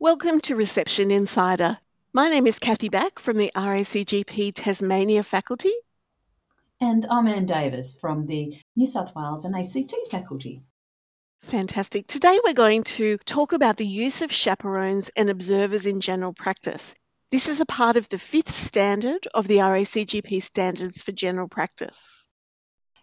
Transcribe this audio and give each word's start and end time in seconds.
Welcome 0.00 0.40
to 0.42 0.54
Reception 0.54 1.10
Insider. 1.10 1.76
My 2.12 2.28
name 2.28 2.46
is 2.46 2.60
Kathy 2.60 2.88
Back 2.88 3.18
from 3.18 3.36
the 3.36 3.50
RACGP 3.56 4.52
Tasmania 4.54 5.24
faculty. 5.24 5.72
And 6.80 7.04
I'm 7.10 7.26
Anne 7.26 7.46
Davis 7.46 7.98
from 8.00 8.26
the 8.26 8.56
New 8.76 8.86
South 8.86 9.12
Wales 9.16 9.44
and 9.44 9.56
ACT 9.56 9.92
faculty. 10.08 10.62
Fantastic. 11.40 12.06
Today 12.06 12.38
we're 12.44 12.54
going 12.54 12.84
to 12.84 13.18
talk 13.26 13.52
about 13.52 13.76
the 13.76 13.84
use 13.84 14.22
of 14.22 14.30
chaperones 14.30 15.10
and 15.16 15.30
observers 15.30 15.84
in 15.84 16.00
general 16.00 16.32
practice. 16.32 16.94
This 17.32 17.48
is 17.48 17.60
a 17.60 17.66
part 17.66 17.96
of 17.96 18.08
the 18.08 18.20
fifth 18.20 18.54
standard 18.54 19.26
of 19.34 19.48
the 19.48 19.56
RACGP 19.56 20.44
standards 20.44 21.02
for 21.02 21.10
general 21.10 21.48
practice. 21.48 22.28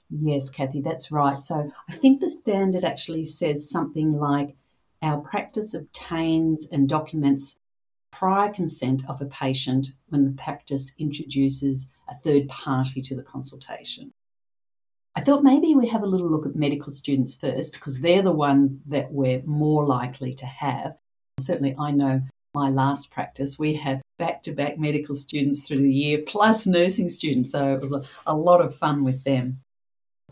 Yes, 0.09 0.49
Kathy, 0.49 0.79
that's 0.79 1.11
right. 1.11 1.39
So 1.39 1.71
I 1.89 1.91
think 1.91 2.21
the 2.21 2.29
standard 2.29 2.85
actually 2.85 3.25
says 3.25 3.69
something 3.69 4.13
like 4.17 4.55
our 5.01 5.19
practice 5.19 5.73
obtains 5.73 6.67
and 6.71 6.89
documents 6.89 7.57
prior 8.11 8.51
consent 8.51 9.03
of 9.09 9.21
a 9.21 9.25
patient 9.25 9.87
when 10.07 10.23
the 10.23 10.31
practice 10.31 10.93
introduces 10.97 11.89
a 12.07 12.15
third 12.15 12.47
party 12.47 13.01
to 13.01 13.15
the 13.15 13.23
consultation. 13.23 14.11
I 15.15 15.21
thought 15.21 15.43
maybe 15.43 15.75
we 15.75 15.87
have 15.87 16.03
a 16.03 16.07
little 16.07 16.29
look 16.29 16.45
at 16.45 16.55
medical 16.55 16.91
students 16.91 17.35
first 17.35 17.73
because 17.73 18.01
they're 18.01 18.21
the 18.21 18.31
ones 18.31 18.77
that 18.87 19.11
we're 19.11 19.41
more 19.45 19.85
likely 19.85 20.33
to 20.33 20.45
have. 20.45 20.97
Certainly, 21.39 21.75
I 21.79 21.91
know 21.91 22.21
my 22.53 22.69
last 22.69 23.11
practice, 23.11 23.59
we 23.59 23.73
had 23.73 24.01
back 24.17 24.41
to 24.43 24.53
back 24.53 24.77
medical 24.77 25.15
students 25.15 25.67
through 25.67 25.79
the 25.79 25.93
year 25.93 26.21
plus 26.25 26.65
nursing 26.65 27.09
students. 27.09 27.51
So 27.51 27.75
it 27.75 27.81
was 27.81 27.91
a, 27.91 28.03
a 28.25 28.35
lot 28.35 28.61
of 28.61 28.75
fun 28.75 29.03
with 29.03 29.23
them. 29.23 29.57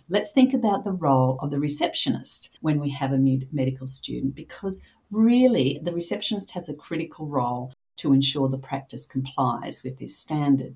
Let's 0.09 0.31
think 0.31 0.53
about 0.53 0.83
the 0.83 0.91
role 0.91 1.37
of 1.39 1.51
the 1.51 1.59
receptionist 1.59 2.57
when 2.61 2.79
we 2.79 2.89
have 2.91 3.11
a 3.11 3.17
medical 3.17 3.87
student 3.87 4.35
because 4.35 4.81
really 5.11 5.79
the 5.81 5.93
receptionist 5.93 6.51
has 6.51 6.67
a 6.67 6.73
critical 6.73 7.27
role 7.27 7.73
to 7.97 8.11
ensure 8.11 8.49
the 8.49 8.57
practice 8.57 9.05
complies 9.05 9.81
with 9.83 9.99
this 9.99 10.17
standard. 10.17 10.75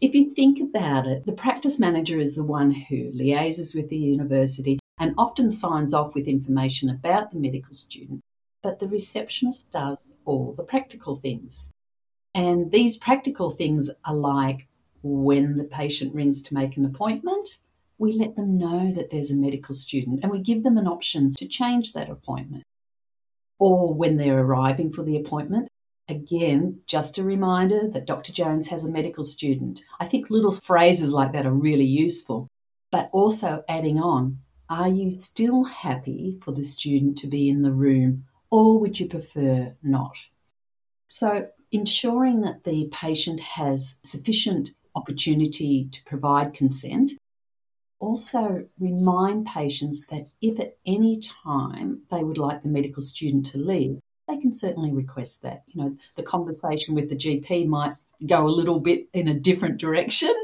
If 0.00 0.14
you 0.14 0.34
think 0.34 0.60
about 0.60 1.06
it, 1.06 1.24
the 1.24 1.32
practice 1.32 1.78
manager 1.78 2.18
is 2.18 2.34
the 2.34 2.42
one 2.42 2.72
who 2.72 3.12
liaises 3.12 3.74
with 3.74 3.88
the 3.88 3.96
university 3.96 4.80
and 4.98 5.14
often 5.16 5.50
signs 5.50 5.94
off 5.94 6.14
with 6.14 6.26
information 6.26 6.90
about 6.90 7.30
the 7.30 7.38
medical 7.38 7.72
student, 7.72 8.20
but 8.62 8.80
the 8.80 8.88
receptionist 8.88 9.70
does 9.70 10.16
all 10.24 10.52
the 10.52 10.64
practical 10.64 11.14
things. 11.16 11.70
And 12.34 12.72
these 12.72 12.96
practical 12.96 13.50
things 13.50 13.90
are 14.04 14.14
like 14.14 14.66
when 15.02 15.56
the 15.56 15.64
patient 15.64 16.14
rings 16.14 16.42
to 16.42 16.54
make 16.54 16.76
an 16.76 16.84
appointment, 16.84 17.58
we 18.02 18.12
let 18.12 18.34
them 18.34 18.58
know 18.58 18.92
that 18.92 19.10
there's 19.10 19.30
a 19.30 19.36
medical 19.36 19.72
student 19.72 20.18
and 20.22 20.32
we 20.32 20.40
give 20.40 20.64
them 20.64 20.76
an 20.76 20.88
option 20.88 21.32
to 21.36 21.46
change 21.46 21.92
that 21.92 22.10
appointment. 22.10 22.64
Or 23.60 23.94
when 23.94 24.16
they're 24.16 24.40
arriving 24.40 24.92
for 24.92 25.04
the 25.04 25.16
appointment, 25.16 25.68
again, 26.08 26.80
just 26.88 27.16
a 27.16 27.22
reminder 27.22 27.88
that 27.92 28.04
Dr. 28.04 28.32
Jones 28.32 28.66
has 28.66 28.84
a 28.84 28.90
medical 28.90 29.22
student. 29.22 29.84
I 30.00 30.08
think 30.08 30.30
little 30.30 30.50
phrases 30.50 31.12
like 31.12 31.30
that 31.30 31.46
are 31.46 31.52
really 31.52 31.84
useful. 31.84 32.48
But 32.90 33.08
also 33.12 33.62
adding 33.68 34.00
on, 34.00 34.40
are 34.68 34.88
you 34.88 35.08
still 35.08 35.62
happy 35.62 36.40
for 36.42 36.50
the 36.50 36.64
student 36.64 37.16
to 37.18 37.28
be 37.28 37.48
in 37.48 37.62
the 37.62 37.70
room 37.70 38.24
or 38.50 38.80
would 38.80 38.98
you 38.98 39.06
prefer 39.06 39.76
not? 39.80 40.16
So, 41.06 41.50
ensuring 41.70 42.40
that 42.40 42.64
the 42.64 42.88
patient 42.90 43.38
has 43.40 43.96
sufficient 44.02 44.72
opportunity 44.96 45.88
to 45.92 46.04
provide 46.04 46.52
consent 46.52 47.12
also 48.02 48.66
remind 48.80 49.46
patients 49.46 50.04
that 50.10 50.24
if 50.40 50.58
at 50.58 50.76
any 50.84 51.20
time 51.20 52.02
they 52.10 52.24
would 52.24 52.36
like 52.36 52.62
the 52.62 52.68
medical 52.68 53.00
student 53.00 53.46
to 53.46 53.58
leave, 53.58 54.00
they 54.28 54.36
can 54.38 54.52
certainly 54.52 54.92
request 54.92 55.42
that. 55.42 55.62
You 55.68 55.82
know, 55.82 55.96
the 56.16 56.22
conversation 56.22 56.94
with 56.94 57.08
the 57.08 57.16
GP 57.16 57.66
might 57.68 57.92
go 58.26 58.44
a 58.44 58.48
little 58.48 58.80
bit 58.80 59.06
in 59.12 59.28
a 59.28 59.38
different 59.38 59.78
direction 59.78 60.34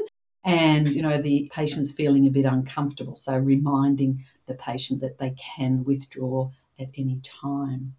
and, 0.45 0.87
you 0.87 1.01
know, 1.01 1.21
the 1.21 1.51
patient's 1.53 1.91
feeling 1.91 2.25
a 2.25 2.31
bit 2.31 2.45
uncomfortable. 2.45 3.15
So 3.15 3.37
reminding 3.37 4.23
the 4.47 4.53
patient 4.53 5.01
that 5.01 5.19
they 5.19 5.31
can 5.31 5.83
withdraw 5.83 6.51
at 6.79 6.87
any 6.97 7.19
time. 7.23 7.95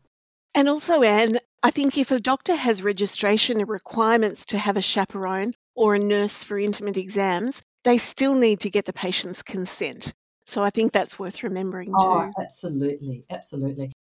And 0.54 0.68
also, 0.68 1.02
Anne, 1.02 1.38
I 1.62 1.70
think 1.70 1.98
if 1.98 2.10
a 2.10 2.18
doctor 2.18 2.54
has 2.54 2.82
registration 2.82 3.62
requirements 3.66 4.46
to 4.46 4.58
have 4.58 4.78
a 4.78 4.82
chaperone 4.82 5.54
or 5.74 5.94
a 5.94 5.98
nurse 5.98 6.42
for 6.42 6.58
intimate 6.58 6.96
exams, 6.96 7.62
they 7.84 7.98
still 7.98 8.34
need 8.34 8.60
to 8.60 8.70
get 8.70 8.84
the 8.84 8.92
patient's 8.92 9.42
consent. 9.42 10.12
So 10.46 10.62
I 10.62 10.70
think 10.70 10.92
that's 10.92 11.18
worth 11.18 11.42
remembering 11.42 11.88
too. 11.88 11.94
oh, 11.98 12.26
too. 12.26 12.32
Absolutely, 12.42 13.24
absolutely. 13.30 13.92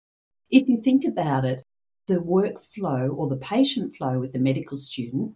If 0.49 0.67
you 0.67 0.81
think 0.81 1.05
about 1.05 1.45
it, 1.45 1.63
the 2.07 2.15
workflow 2.15 3.15
or 3.15 3.27
the 3.27 3.37
patient 3.37 3.95
flow 3.95 4.19
with 4.19 4.33
the 4.33 4.39
medical 4.39 4.77
student, 4.77 5.33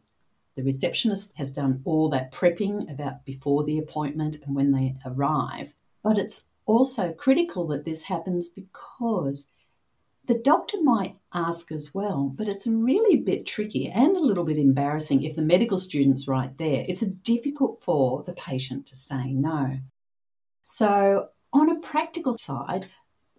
the 0.56 0.64
receptionist 0.64 1.34
has 1.36 1.52
done 1.52 1.82
all 1.86 2.10
that 2.10 2.32
prepping 2.32 2.92
about 2.92 3.26
before 3.26 3.64
the 3.64 3.78
appointment 3.78 4.38
and 4.44 4.56
when 4.56 4.72
they 4.72 4.96
arrive. 5.06 5.74
But 6.04 6.18
it's 6.18 6.48
also 6.66 7.12
critical 7.12 7.68
that 7.68 7.86
this 7.86 8.04
happens 8.04 8.50
because 8.50 9.48
the 10.26 10.40
doctor 10.40 10.82
might 10.82 11.18
ask 11.34 11.72
as 11.72 11.94
well, 11.94 12.32
but 12.38 12.48
it's 12.48 12.66
really 12.66 13.16
a 13.16 13.24
bit 13.24 13.46
tricky 13.46 13.90
and 13.90 14.16
a 14.16 14.24
little 14.24 14.46
bit 14.46 14.58
embarrassing 14.58 15.24
if 15.24 15.36
the 15.36 15.42
medical 15.42 15.78
student's 15.78 16.28
right 16.28 16.58
there. 16.58 16.86
It's 16.88 17.02
difficult 17.02 17.82
for 17.82 18.24
the 18.24 18.34
patient 18.34 18.86
to 18.88 18.96
say 18.96 19.34
no. 19.34 19.80
So, 20.62 21.30
on 21.52 21.70
a 21.70 21.80
practical 21.80 22.36
side, 22.36 22.88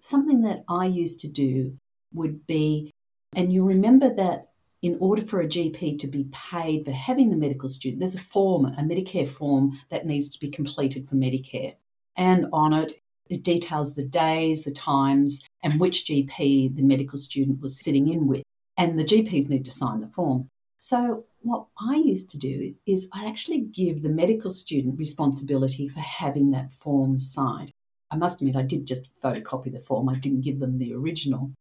something 0.01 0.43
that 0.43 0.65
I 0.69 0.87
used 0.87 1.21
to 1.21 1.29
do 1.29 1.79
would 2.13 2.47
be, 2.47 2.93
and 3.35 3.53
you 3.53 3.67
remember 3.67 4.15
that 4.15 4.51
in 4.83 4.99
order 5.01 5.23
for 5.23 5.41
a 5.41 5.47
GP 5.47 5.99
to 6.01 6.07
be 6.07 6.29
paid 6.31 6.85
for 6.85 6.93
having 6.93 7.31
the 7.31 7.37
medical 7.37 7.71
student, 7.71 8.01
there's 8.01 8.15
a 8.15 8.21
form, 8.21 8.67
a 8.67 8.83
Medicare 8.83 9.27
form 9.27 9.81
that 9.89 10.05
needs 10.05 10.29
to 10.29 10.39
be 10.39 10.51
completed 10.51 11.09
for 11.09 11.17
Medicare. 11.17 11.77
And 12.17 12.47
on 12.53 12.75
it 12.75 12.93
it 13.29 13.43
details 13.43 13.95
the 13.95 14.05
days, 14.05 14.65
the 14.65 14.71
times, 14.71 15.43
and 15.65 15.81
which 15.81 16.05
GP 16.05 16.77
the 16.77 16.83
medical 16.83 17.19
student 17.19 17.61
was 17.61 17.83
sitting 17.83 18.09
in 18.09 18.29
with. 18.29 18.45
And 18.77 18.99
the 18.99 19.05
GPs 19.05 19.49
need 19.49 19.65
to 19.65 19.71
sign 19.73 20.01
the 20.01 20.09
form. 20.09 20.49
So, 20.79 21.25
what 21.41 21.67
I 21.79 21.97
used 21.97 22.31
to 22.31 22.39
do 22.39 22.75
is 22.87 23.09
I 23.13 23.27
actually 23.27 23.61
give 23.61 24.03
the 24.03 24.09
medical 24.09 24.51
student 24.51 24.99
responsibility 24.99 25.89
for 25.89 26.01
having 26.01 26.51
that 26.51 26.71
form 26.71 27.19
signed. 27.19 27.73
I 28.11 28.17
must 28.17 28.41
admit, 28.41 28.57
I 28.57 28.63
did 28.63 28.87
just 28.87 29.11
photocopy 29.21 29.73
the 29.73 29.81
form, 29.81 30.09
I 30.09 30.15
didn't 30.15 30.43
give 30.43 30.61
them 30.61 30.79
the 30.79 30.95
original. 30.95 31.53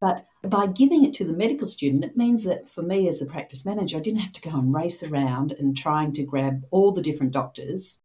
But 0.00 0.26
by 0.42 0.66
giving 0.66 1.04
it 1.04 1.14
to 1.14 1.24
the 1.24 1.32
medical 1.32 1.66
student, 1.66 2.04
it 2.04 2.16
means 2.16 2.44
that 2.44 2.68
for 2.68 2.82
me 2.82 3.08
as 3.08 3.18
the 3.18 3.26
practice 3.26 3.64
manager, 3.64 3.96
I 3.96 4.00
didn't 4.00 4.20
have 4.20 4.34
to 4.34 4.42
go 4.42 4.58
and 4.58 4.74
race 4.74 5.02
around 5.02 5.52
and 5.52 5.76
trying 5.76 6.12
to 6.12 6.22
grab 6.22 6.64
all 6.70 6.92
the 6.92 7.02
different 7.02 7.32
doctors 7.32 8.00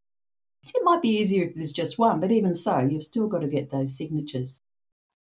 it 0.63 0.83
might 0.83 1.01
be 1.01 1.09
easier 1.09 1.45
if 1.45 1.55
there's 1.55 1.71
just 1.71 1.97
one, 1.97 2.19
but 2.19 2.31
even 2.31 2.53
so, 2.53 2.79
you've 2.79 3.03
still 3.03 3.27
got 3.27 3.39
to 3.39 3.47
get 3.47 3.71
those 3.71 3.97
signatures. 3.97 4.59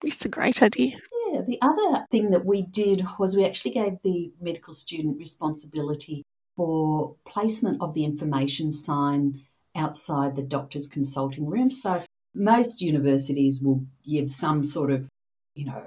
It's 0.03 0.25
a 0.25 0.29
great 0.29 0.61
idea. 0.61 0.99
Yeah, 1.31 1.41
the 1.45 1.59
other 1.61 2.05
thing 2.09 2.31
that 2.31 2.45
we 2.45 2.61
did 2.61 3.03
was 3.19 3.35
we 3.35 3.45
actually 3.45 3.71
gave 3.71 3.97
the 4.03 4.31
medical 4.39 4.73
student 4.73 5.17
responsibility 5.17 6.23
for 6.55 7.15
placement 7.25 7.81
of 7.81 7.93
the 7.93 8.03
information 8.03 8.71
sign 8.71 9.41
outside 9.75 10.35
the 10.35 10.41
doctor's 10.41 10.87
consulting 10.87 11.45
room. 11.45 11.69
So 11.69 12.03
most 12.33 12.81
universities 12.81 13.61
will 13.61 13.85
give 14.07 14.29
some 14.29 14.63
sort 14.63 14.91
of, 14.91 15.07
you 15.55 15.65
know, 15.65 15.83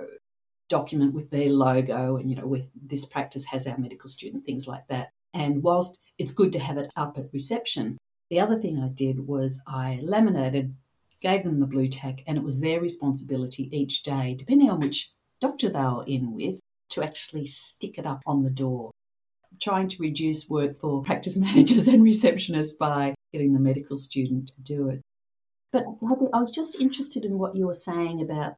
document 0.68 1.12
with 1.12 1.30
their 1.30 1.50
logo 1.50 2.16
and, 2.16 2.30
you 2.30 2.36
know, 2.36 2.46
with 2.46 2.68
this 2.74 3.04
practice 3.04 3.44
has 3.46 3.66
our 3.66 3.76
medical 3.76 4.08
student, 4.08 4.44
things 4.44 4.66
like 4.66 4.86
that. 4.88 5.10
And 5.34 5.62
whilst 5.62 6.00
it's 6.18 6.32
good 6.32 6.52
to 6.52 6.58
have 6.58 6.78
it 6.78 6.90
up 6.96 7.18
at 7.18 7.32
reception, 7.32 7.98
the 8.30 8.40
other 8.40 8.58
thing 8.58 8.78
I 8.78 8.88
did 8.88 9.26
was 9.26 9.60
I 9.66 10.00
laminated, 10.02 10.74
gave 11.22 11.44
them 11.44 11.60
the 11.60 11.66
Blu 11.66 11.88
Tack, 11.88 12.22
and 12.26 12.36
it 12.36 12.44
was 12.44 12.60
their 12.60 12.80
responsibility 12.80 13.68
each 13.72 14.02
day, 14.02 14.34
depending 14.38 14.70
on 14.70 14.80
which 14.80 15.10
doctor 15.40 15.68
they 15.68 15.82
were 15.82 16.04
in 16.06 16.34
with, 16.34 16.60
to 16.90 17.02
actually 17.02 17.46
stick 17.46 17.98
it 17.98 18.06
up 18.06 18.22
on 18.26 18.42
the 18.42 18.50
door. 18.50 18.90
trying 19.60 19.88
to 19.88 20.02
reduce 20.02 20.48
work 20.48 20.76
for 20.76 21.02
practice 21.02 21.36
managers 21.46 21.86
and 21.88 22.02
receptionists 22.02 22.76
by 22.78 23.14
getting 23.32 23.52
the 23.52 23.60
medical 23.60 23.96
student 23.96 24.48
to 24.48 24.60
do 24.62 24.88
it. 24.88 25.00
But 25.72 25.84
I 26.34 26.38
was 26.38 26.50
just 26.50 26.80
interested 26.80 27.24
in 27.24 27.38
what 27.38 27.56
you 27.56 27.66
were 27.66 27.74
saying 27.74 28.20
about 28.20 28.56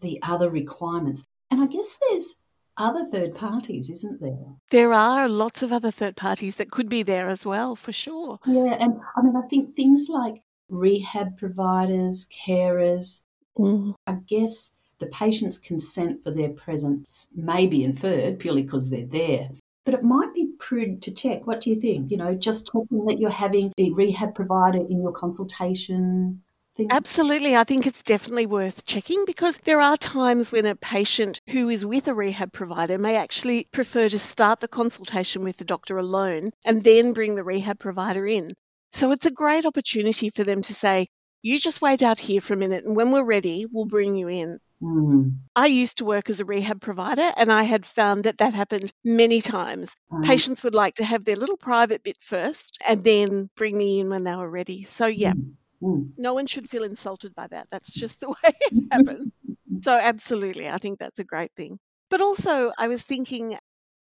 the 0.00 0.18
other 0.22 0.50
requirements. 0.50 1.22
And 1.50 1.62
I 1.62 1.66
guess 1.66 1.98
there's 2.08 2.34
other 2.76 3.04
third 3.04 3.34
parties, 3.34 3.90
isn't 3.90 4.20
there? 4.20 4.56
There 4.70 4.92
are 4.92 5.28
lots 5.28 5.62
of 5.62 5.72
other 5.72 5.90
third 5.90 6.16
parties 6.16 6.56
that 6.56 6.70
could 6.70 6.88
be 6.88 7.02
there 7.02 7.28
as 7.28 7.46
well, 7.46 7.76
for 7.76 7.92
sure. 7.92 8.38
Yeah, 8.46 8.76
and 8.80 9.00
I 9.16 9.22
mean, 9.22 9.36
I 9.36 9.46
think 9.48 9.74
things 9.76 10.08
like 10.08 10.42
rehab 10.68 11.38
providers, 11.38 12.26
carers, 12.28 13.22
mm. 13.58 13.94
I 14.06 14.14
guess 14.26 14.72
the 14.98 15.06
patient's 15.06 15.58
consent 15.58 16.22
for 16.22 16.30
their 16.30 16.50
presence 16.50 17.28
may 17.34 17.66
be 17.66 17.84
inferred 17.84 18.38
purely 18.38 18.62
because 18.62 18.90
they're 18.90 19.06
there. 19.06 19.50
But 19.84 19.94
it 19.94 20.02
might 20.02 20.34
be 20.34 20.50
prudent 20.58 21.02
to 21.04 21.14
check. 21.14 21.46
What 21.46 21.60
do 21.60 21.70
you 21.70 21.80
think? 21.80 22.10
You 22.10 22.18
know, 22.18 22.34
just 22.34 22.66
checking 22.66 23.06
that 23.06 23.18
you're 23.18 23.30
having 23.30 23.72
the 23.76 23.92
rehab 23.92 24.34
provider 24.34 24.78
in 24.78 25.00
your 25.00 25.12
consultation, 25.12 26.42
things? 26.78 26.90
Absolutely. 26.90 27.54
I 27.54 27.64
think 27.64 27.86
it's 27.86 28.02
definitely 28.02 28.46
worth 28.46 28.86
checking 28.86 29.24
because 29.26 29.58
there 29.58 29.80
are 29.80 29.96
times 29.96 30.50
when 30.50 30.66
a 30.66 30.74
patient 30.74 31.40
who 31.50 31.68
is 31.68 31.84
with 31.84 32.08
a 32.08 32.14
rehab 32.14 32.52
provider 32.52 32.96
may 32.96 33.16
actually 33.16 33.66
prefer 33.72 34.08
to 34.08 34.18
start 34.18 34.60
the 34.60 34.68
consultation 34.68 35.42
with 35.42 35.58
the 35.58 35.64
doctor 35.64 35.98
alone 35.98 36.50
and 36.64 36.82
then 36.82 37.12
bring 37.12 37.34
the 37.34 37.44
rehab 37.44 37.78
provider 37.78 38.26
in. 38.26 38.52
So 38.92 39.12
it's 39.12 39.26
a 39.26 39.30
great 39.30 39.66
opportunity 39.66 40.30
for 40.30 40.44
them 40.44 40.62
to 40.62 40.74
say, 40.74 41.08
you 41.42 41.60
just 41.60 41.80
wait 41.80 42.02
out 42.02 42.18
here 42.18 42.40
for 42.40 42.54
a 42.54 42.56
minute 42.56 42.84
and 42.84 42.96
when 42.96 43.12
we're 43.12 43.24
ready, 43.24 43.66
we'll 43.70 43.84
bring 43.86 44.16
you 44.16 44.28
in. 44.28 44.58
Mm. 44.82 45.38
I 45.54 45.66
used 45.66 45.98
to 45.98 46.04
work 46.04 46.30
as 46.30 46.40
a 46.40 46.44
rehab 46.44 46.80
provider 46.80 47.32
and 47.36 47.50
I 47.50 47.64
had 47.64 47.84
found 47.84 48.24
that 48.24 48.38
that 48.38 48.54
happened 48.54 48.92
many 49.04 49.40
times. 49.40 49.94
Mm. 50.12 50.24
Patients 50.24 50.62
would 50.62 50.74
like 50.74 50.96
to 50.96 51.04
have 51.04 51.24
their 51.24 51.36
little 51.36 51.56
private 51.56 52.02
bit 52.02 52.16
first 52.20 52.78
and 52.86 53.02
then 53.02 53.50
bring 53.56 53.76
me 53.76 54.00
in 54.00 54.08
when 54.08 54.24
they 54.24 54.34
were 54.34 54.50
ready. 54.50 54.84
So, 54.84 55.06
yeah, 55.06 55.34
Mm. 55.82 56.10
No 56.16 56.34
one 56.34 56.46
should 56.46 56.68
feel 56.68 56.82
insulted 56.84 57.34
by 57.34 57.46
that. 57.48 57.68
That's 57.70 57.90
just 57.92 58.20
the 58.20 58.28
way 58.30 58.36
it 58.44 58.84
happens. 58.90 59.32
So, 59.82 59.92
absolutely, 59.92 60.68
I 60.68 60.78
think 60.78 60.98
that's 60.98 61.20
a 61.20 61.24
great 61.24 61.52
thing. 61.54 61.78
But 62.10 62.20
also, 62.20 62.72
I 62.76 62.88
was 62.88 63.00
thinking 63.00 63.56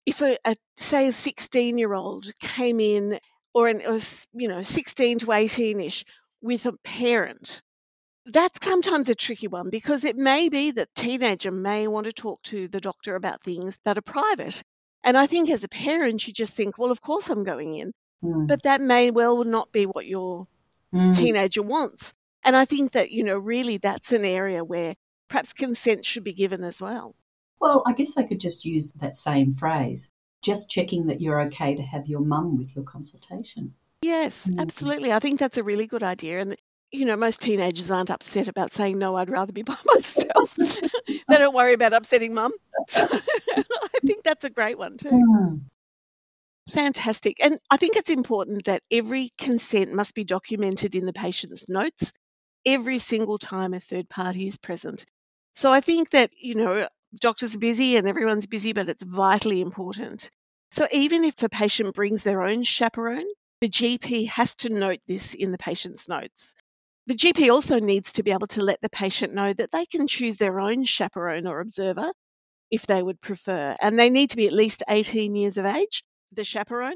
if 0.05 0.21
a, 0.21 0.37
a 0.45 0.55
say 0.77 1.07
a 1.07 1.11
16 1.11 1.77
year 1.77 1.93
old 1.93 2.31
came 2.39 2.79
in 2.79 3.19
or 3.59 3.67
an, 3.67 3.81
it 3.81 3.89
was, 3.89 4.25
you 4.33 4.47
know, 4.47 4.61
16 4.61 5.19
to 5.19 5.31
18 5.33 5.81
ish 5.81 6.05
with 6.41 6.65
a 6.65 6.71
parent, 6.83 7.61
that's 8.25 8.63
sometimes 8.63 9.09
a 9.09 9.15
tricky 9.15 9.47
one 9.47 9.69
because 9.69 10.05
it 10.05 10.15
may 10.15 10.47
be 10.47 10.71
that 10.71 10.95
teenager 10.95 11.51
may 11.51 11.85
want 11.87 12.05
to 12.05 12.13
talk 12.13 12.41
to 12.43 12.69
the 12.69 12.79
doctor 12.79 13.15
about 13.15 13.43
things 13.43 13.77
that 13.83 13.97
are 13.97 14.01
private. 14.01 14.63
And 15.03 15.17
I 15.17 15.27
think 15.27 15.49
as 15.49 15.65
a 15.65 15.67
parent, 15.67 16.25
you 16.25 16.31
just 16.31 16.53
think, 16.53 16.77
well, 16.77 16.91
of 16.91 17.01
course 17.01 17.29
I'm 17.29 17.43
going 17.43 17.75
in. 17.75 17.91
Mm. 18.23 18.47
But 18.47 18.63
that 18.63 18.79
may 18.79 19.11
well 19.11 19.43
not 19.43 19.73
be 19.73 19.85
what 19.85 20.05
your 20.05 20.47
Mm. 20.91 21.15
teenager 21.15 21.61
wants. 21.61 22.13
And 22.43 22.55
I 22.55 22.65
think 22.65 22.93
that, 22.93 23.11
you 23.11 23.23
know, 23.23 23.37
really 23.37 23.77
that's 23.77 24.11
an 24.11 24.25
area 24.25 24.63
where 24.63 24.95
perhaps 25.27 25.53
consent 25.53 26.03
should 26.03 26.23
be 26.23 26.33
given 26.33 26.63
as 26.63 26.81
well. 26.81 27.15
Well, 27.61 27.83
I 27.85 27.93
guess 27.93 28.17
I 28.17 28.23
could 28.23 28.39
just 28.39 28.65
use 28.65 28.91
that 28.93 29.15
same 29.15 29.53
phrase, 29.53 30.11
just 30.41 30.69
checking 30.69 31.07
that 31.07 31.21
you're 31.21 31.41
okay 31.41 31.75
to 31.75 31.81
have 31.83 32.07
your 32.07 32.21
mum 32.21 32.57
with 32.57 32.75
your 32.75 32.85
consultation. 32.85 33.73
Yes, 34.01 34.47
Mhm. 34.47 34.59
absolutely. 34.59 35.11
I 35.11 35.19
think 35.19 35.39
that's 35.39 35.57
a 35.57 35.63
really 35.63 35.85
good 35.87 36.03
idea. 36.03 36.39
And, 36.39 36.55
you 36.91 37.05
know, 37.05 37.15
most 37.17 37.41
teenagers 37.41 37.91
aren't 37.91 38.09
upset 38.09 38.47
about 38.47 38.71
saying, 38.73 38.97
no, 38.97 39.15
I'd 39.15 39.29
rather 39.29 39.51
be 39.51 39.61
by 39.73 39.77
myself. 39.85 40.55
they 41.07 41.37
don't 41.37 41.53
worry 41.53 41.73
about 41.73 41.93
upsetting 41.93 42.33
mum. 42.33 42.53
I 42.95 43.21
think 44.05 44.23
that's 44.23 44.45
a 44.45 44.49
great 44.49 44.77
one 44.77 44.97
too. 44.97 45.09
Mm. 45.09 45.61
Fantastic. 46.71 47.43
And 47.43 47.59
I 47.69 47.77
think 47.77 47.95
it's 47.95 48.11
important 48.11 48.65
that 48.65 48.83
every 48.91 49.31
consent 49.37 49.91
must 49.93 50.13
be 50.13 50.23
documented 50.23 50.95
in 50.95 51.05
the 51.05 51.13
patient's 51.13 51.67
notes 51.67 52.13
every 52.65 52.99
single 52.99 53.39
time 53.39 53.73
a 53.73 53.79
third 53.79 54.07
party 54.09 54.47
is 54.47 54.57
present. 54.57 55.05
So 55.55 55.71
I 55.73 55.81
think 55.81 56.11
that, 56.11 56.31
you 56.37 56.55
know, 56.55 56.87
doctors 57.17 57.55
are 57.55 57.59
busy 57.59 57.97
and 57.97 58.07
everyone's 58.07 58.47
busy, 58.47 58.73
but 58.73 58.89
it's 58.89 59.03
vitally 59.03 59.61
important. 59.61 60.29
So 60.71 60.87
even 60.91 61.23
if 61.23 61.35
the 61.35 61.49
patient 61.49 61.95
brings 61.95 62.23
their 62.23 62.43
own 62.43 62.63
chaperone, 62.63 63.25
the 63.61 63.69
GP 63.69 64.27
has 64.29 64.55
to 64.57 64.69
note 64.69 64.99
this 65.07 65.33
in 65.33 65.51
the 65.51 65.57
patient's 65.57 66.07
notes. 66.07 66.53
The 67.07 67.15
GP 67.15 67.51
also 67.51 67.79
needs 67.79 68.13
to 68.13 68.23
be 68.23 68.31
able 68.31 68.47
to 68.47 68.63
let 68.63 68.79
the 68.81 68.89
patient 68.89 69.33
know 69.33 69.51
that 69.51 69.71
they 69.71 69.85
can 69.85 70.07
choose 70.07 70.37
their 70.37 70.59
own 70.59 70.85
chaperone 70.85 71.47
or 71.47 71.59
observer 71.59 72.11
if 72.69 72.85
they 72.85 73.01
would 73.01 73.19
prefer, 73.19 73.75
and 73.81 73.97
they 73.97 74.11
need 74.11 74.29
to 74.29 74.37
be 74.37 74.45
at 74.45 74.53
least 74.53 74.83
18 74.87 75.35
years 75.35 75.57
of 75.57 75.65
age, 75.65 76.03
the 76.33 76.43
chaperone. 76.43 76.93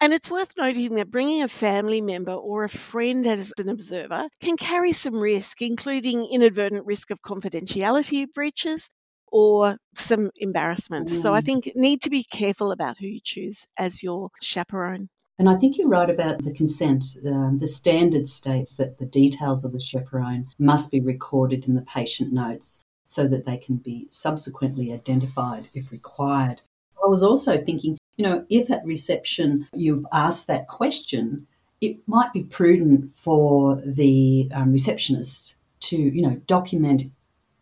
And 0.00 0.12
it's 0.12 0.30
worth 0.30 0.52
noting 0.56 0.96
that 0.96 1.10
bringing 1.10 1.42
a 1.42 1.48
family 1.48 2.00
member 2.00 2.32
or 2.32 2.64
a 2.64 2.68
friend 2.68 3.26
as 3.26 3.52
an 3.58 3.68
observer 3.68 4.28
can 4.40 4.56
carry 4.56 4.92
some 4.92 5.14
risk, 5.14 5.62
including 5.62 6.28
inadvertent 6.30 6.86
risk 6.86 7.10
of 7.10 7.22
confidentiality 7.22 8.26
breaches 8.32 8.90
or 9.32 9.76
some 9.96 10.30
embarrassment. 10.36 11.10
So 11.10 11.34
I 11.34 11.40
Mm. 11.40 11.44
think 11.44 11.72
need 11.74 12.02
to 12.02 12.10
be 12.10 12.24
careful 12.24 12.72
about 12.72 12.98
who 12.98 13.06
you 13.06 13.20
choose 13.22 13.66
as 13.76 14.02
your 14.02 14.30
chaperone. 14.42 15.08
And 15.38 15.48
I 15.48 15.54
think 15.54 15.78
you're 15.78 15.88
right 15.88 16.10
about 16.10 16.42
the 16.42 16.50
consent. 16.52 17.04
Um, 17.24 17.58
the 17.58 17.68
standard 17.68 18.28
states 18.28 18.76
that 18.76 18.98
the 18.98 19.06
details 19.06 19.64
of 19.64 19.72
the 19.72 19.78
chaperone 19.80 20.48
must 20.58 20.90
be 20.90 21.00
recorded 21.00 21.68
in 21.68 21.74
the 21.74 21.82
patient 21.82 22.32
notes 22.32 22.82
so 23.04 23.28
that 23.28 23.46
they 23.46 23.56
can 23.56 23.76
be 23.76 24.08
subsequently 24.10 24.92
identified 24.92 25.68
if 25.74 25.92
required. 25.92 26.62
I 27.02 27.08
was 27.08 27.22
also 27.22 27.56
thinking, 27.56 27.96
you 28.16 28.24
know, 28.24 28.44
if 28.50 28.68
at 28.70 28.84
reception 28.84 29.68
you've 29.74 30.04
asked 30.12 30.48
that 30.48 30.66
question, 30.66 31.46
it 31.80 31.98
might 32.06 32.32
be 32.32 32.42
prudent 32.42 33.12
for 33.14 33.80
the 33.86 34.50
um, 34.52 34.72
receptionist 34.72 35.56
to, 35.80 35.96
you 35.96 36.20
know, 36.20 36.40
document 36.46 37.04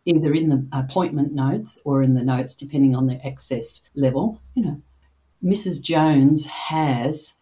either 0.07 0.33
in 0.33 0.49
the 0.49 0.65
appointment 0.71 1.33
notes 1.33 1.81
or 1.83 2.01
in 2.01 2.13
the 2.13 2.23
notes, 2.23 2.55
depending 2.55 2.95
on 2.95 3.07
the 3.07 3.25
access 3.25 3.81
level, 3.93 4.41
you 4.55 4.63
know, 4.63 4.81
Mrs. 5.43 5.81
Jones 5.81 6.47
has 6.47 7.33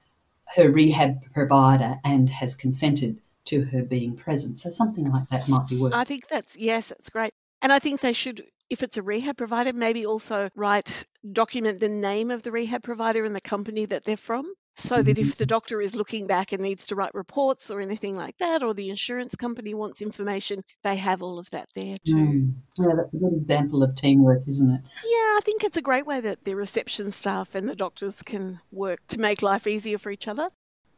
her 0.55 0.69
rehab 0.69 1.31
provider 1.33 1.99
and 2.03 2.29
has 2.29 2.55
consented 2.55 3.21
to 3.45 3.65
her 3.65 3.83
being 3.83 4.15
present. 4.15 4.59
So 4.59 4.69
something 4.69 5.09
like 5.11 5.27
that 5.27 5.47
might 5.47 5.67
be 5.69 5.79
worth. 5.79 5.93
I 5.93 6.03
think 6.03 6.27
that's 6.27 6.57
yes, 6.57 6.89
that's 6.89 7.09
great. 7.09 7.31
And 7.61 7.71
I 7.71 7.79
think 7.79 8.01
they 8.01 8.13
should 8.13 8.43
if 8.69 8.81
it's 8.81 8.97
a 8.97 9.03
rehab 9.03 9.37
provider, 9.37 9.73
maybe 9.73 10.05
also 10.05 10.49
write 10.55 11.05
document 11.31 11.79
the 11.79 11.89
name 11.89 12.31
of 12.31 12.41
the 12.41 12.51
rehab 12.51 12.83
provider 12.83 13.25
and 13.25 13.35
the 13.35 13.41
company 13.41 13.85
that 13.85 14.03
they're 14.03 14.17
from. 14.17 14.51
So 14.77 15.01
that 15.01 15.17
if 15.17 15.37
the 15.37 15.45
doctor 15.45 15.79
is 15.79 15.95
looking 15.95 16.27
back 16.27 16.51
and 16.51 16.61
needs 16.61 16.87
to 16.87 16.95
write 16.95 17.13
reports 17.13 17.71
or 17.71 17.79
anything 17.79 18.15
like 18.15 18.37
that, 18.39 18.61
or 18.61 18.73
the 18.73 18.89
insurance 18.89 19.33
company 19.35 19.73
wants 19.73 20.01
information, 20.01 20.63
they 20.83 20.97
have 20.97 21.23
all 21.23 21.39
of 21.39 21.49
that 21.51 21.69
there 21.75 21.95
too. 22.05 22.15
Mm. 22.15 22.53
Yeah, 22.77 22.95
that's 22.97 23.13
a 23.13 23.17
good 23.17 23.33
example 23.37 23.83
of 23.83 23.95
teamwork, 23.95 24.43
isn't 24.47 24.69
it? 24.69 24.81
Yeah, 25.03 25.37
I 25.37 25.39
think 25.43 25.63
it's 25.63 25.77
a 25.77 25.81
great 25.81 26.05
way 26.05 26.19
that 26.19 26.43
the 26.43 26.55
reception 26.55 27.13
staff 27.13 27.55
and 27.55 27.69
the 27.69 27.75
doctors 27.75 28.21
can 28.21 28.59
work 28.71 28.99
to 29.07 29.19
make 29.19 29.41
life 29.41 29.65
easier 29.65 29.97
for 29.97 30.11
each 30.11 30.27
other. 30.27 30.49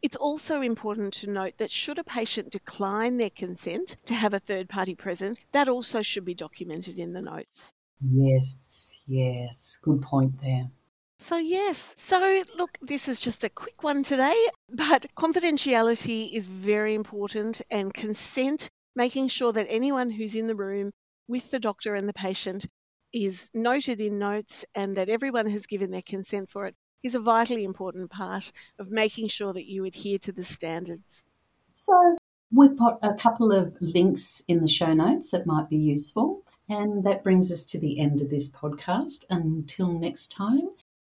It's 0.02 0.16
also 0.16 0.62
important 0.62 1.14
to 1.16 1.30
note 1.30 1.54
that 1.58 1.72
should 1.72 2.00
a 2.00 2.04
patient 2.04 2.52
decline 2.52 3.18
their 3.18 3.30
consent 3.30 3.98
to 4.06 4.14
have 4.14 4.34
a 4.34 4.40
third 4.40 4.70
party 4.70 4.96
present, 4.96 5.40
that 5.52 5.70
also 5.70 6.02
should 6.02 6.26
be 6.26 6.36
documented 6.36 7.00
in 7.00 7.14
the 7.14 7.22
notes. 7.22 7.72
Yes, 8.02 9.04
yes. 9.08 9.78
Good 9.82 10.02
point 10.02 10.40
there. 10.42 10.70
So, 11.20 11.38
yes. 11.38 11.96
So, 11.98 12.44
look, 12.58 12.78
this 12.82 13.08
is 13.08 13.20
just 13.20 13.44
a 13.44 13.50
quick 13.50 13.84
one 13.84 14.04
today, 14.04 14.36
but 14.70 15.06
confidentiality 15.18 16.32
is 16.34 16.48
very 16.48 16.94
important 16.94 17.62
and 17.70 17.94
consent, 17.94 18.70
making 18.96 19.28
sure 19.30 19.52
that 19.52 19.68
anyone 19.70 20.10
who's 20.10 20.36
in 20.36 20.48
the 20.48 20.56
room 20.56 20.92
with 21.28 21.52
the 21.52 21.60
doctor 21.60 21.96
and 21.96 22.08
the 22.08 22.14
patient 22.14 22.66
is 23.14 23.50
noted 23.54 24.00
in 24.00 24.20
notes 24.20 24.66
and 24.76 24.98
that 24.98 25.10
everyone 25.10 25.48
has 25.48 25.66
given 25.66 25.92
their 25.92 26.02
consent 26.02 26.50
for 26.50 26.66
it 26.66 26.76
is 27.04 27.16
a 27.16 27.20
vitally 27.20 27.64
important 27.64 28.10
part 28.12 28.52
of 28.80 28.92
making 28.92 29.28
sure 29.28 29.54
that 29.54 29.70
you 29.70 29.86
adhere 29.86 30.20
to 30.20 30.32
the 30.32 30.44
standards. 30.44 31.26
So 31.74 32.18
we've 32.52 32.78
got 32.78 33.00
a 33.02 33.14
couple 33.14 33.52
of 33.52 33.76
links 33.80 34.42
in 34.48 34.62
the 34.62 34.68
show 34.68 34.94
notes 34.94 35.32
that 35.32 35.46
might 35.46 35.70
be 35.70 35.78
useful. 35.78 36.44
And 36.70 37.06
that 37.06 37.24
brings 37.24 37.50
us 37.52 37.64
to 37.66 37.80
the 37.80 38.00
end 38.00 38.22
of 38.22 38.30
this 38.30 38.50
podcast. 38.50 39.24
Until 39.30 39.88
next 39.88 40.32
time, 40.32 40.70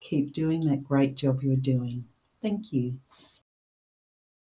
keep 0.08 0.32
doing 0.32 0.66
that 0.66 0.84
great 0.84 1.16
job 1.16 1.42
you're 1.42 1.56
doing. 1.56 2.04
Thank 2.40 2.72
you. 2.72 2.98